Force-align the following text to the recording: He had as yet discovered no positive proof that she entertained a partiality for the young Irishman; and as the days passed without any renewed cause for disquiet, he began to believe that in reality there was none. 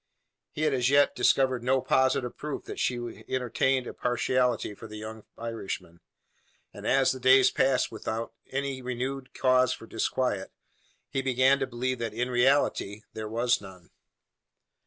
He 0.49 0.63
had 0.63 0.73
as 0.73 0.89
yet 0.89 1.15
discovered 1.15 1.63
no 1.63 1.79
positive 1.79 2.35
proof 2.35 2.63
that 2.63 2.79
she 2.79 3.23
entertained 3.29 3.85
a 3.85 3.93
partiality 3.93 4.73
for 4.73 4.87
the 4.87 4.97
young 4.97 5.25
Irishman; 5.37 5.99
and 6.73 6.87
as 6.87 7.11
the 7.11 7.19
days 7.19 7.51
passed 7.51 7.91
without 7.91 8.33
any 8.49 8.81
renewed 8.81 9.31
cause 9.35 9.73
for 9.73 9.85
disquiet, 9.85 10.51
he 11.07 11.21
began 11.21 11.59
to 11.59 11.67
believe 11.67 11.99
that 11.99 12.15
in 12.15 12.31
reality 12.31 13.03
there 13.13 13.29
was 13.29 13.61
none. 13.61 13.91